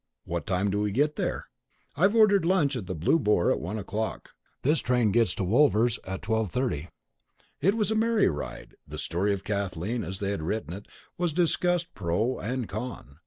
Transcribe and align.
"What 0.25 0.47
time 0.47 0.71
do 0.71 0.81
we 0.81 0.91
get 0.91 1.15
there?" 1.15 1.45
"I've 1.95 2.15
ordered 2.15 2.43
lunch 2.43 2.75
at 2.75 2.87
the 2.87 2.95
Blue 2.95 3.19
Boar 3.19 3.51
at 3.51 3.59
one 3.59 3.77
o'clock. 3.77 4.31
This 4.63 4.79
train 4.79 5.11
gets 5.11 5.35
to 5.35 5.43
Wolvers 5.43 5.99
at 6.07 6.23
12:30." 6.23 6.87
It 7.61 7.77
was 7.77 7.91
a 7.91 7.95
merry 7.95 8.27
ride. 8.27 8.73
The 8.87 8.97
story 8.97 9.31
of 9.31 9.43
Kathleen 9.43 10.03
as 10.03 10.17
they 10.17 10.31
had 10.31 10.41
written 10.41 10.73
it 10.73 10.87
was 11.19 11.33
discussed 11.33 11.93
pro 11.93 12.39
and 12.39 12.67
con. 12.67 13.19